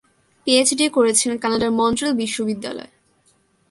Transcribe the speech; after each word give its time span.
PhD 0.47 0.85
করেছেন 0.89 1.31
কানাডার 1.37 1.71
Montreal 1.71 2.11
বিশ্ববিদ্যালয়ে। 2.21 2.91